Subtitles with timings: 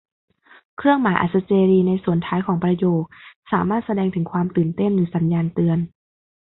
[0.77, 3.03] เครื่องหมายอัศเจรีย์ในส่วนท้ายของประโยค
[3.51, 5.79] สามารถแสดงถึงความตื่นเต้น หรือสัญญาณเตือน